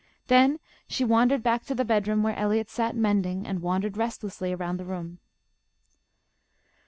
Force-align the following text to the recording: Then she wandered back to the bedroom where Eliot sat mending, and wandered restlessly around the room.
Then 0.29 0.59
she 0.87 1.05
wandered 1.05 1.43
back 1.43 1.63
to 1.65 1.75
the 1.75 1.85
bedroom 1.85 2.23
where 2.23 2.35
Eliot 2.35 2.71
sat 2.71 2.95
mending, 2.95 3.45
and 3.45 3.61
wandered 3.61 3.97
restlessly 3.97 4.51
around 4.51 4.77
the 4.77 4.85
room. 4.85 5.19